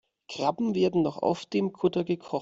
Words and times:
Krabben 0.27 0.73
werden 0.73 1.03
noch 1.03 1.19
auf 1.19 1.45
dem 1.45 1.73
Kutter 1.73 2.03
gekocht. 2.03 2.39